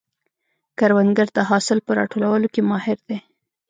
کروندګر 0.79 1.27
د 1.37 1.39
حاصل 1.49 1.77
په 1.85 1.91
راټولولو 1.99 2.47
کې 2.53 2.61
ماهر 2.69 2.97
دی 3.07 3.17